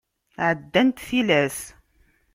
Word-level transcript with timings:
Ɛeddant 0.47 0.97
tilas. 1.07 1.57